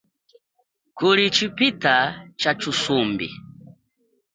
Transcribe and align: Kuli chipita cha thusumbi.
Kuli 0.97 1.25
chipita 1.35 1.95
cha 2.39 2.51
thusumbi. 2.59 3.27